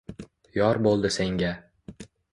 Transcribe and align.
Yor 0.57 0.79
bo’ldi 0.87 1.13
senga 1.17 1.53